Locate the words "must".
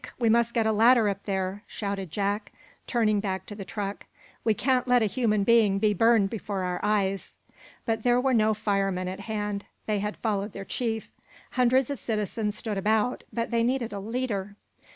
0.29-0.55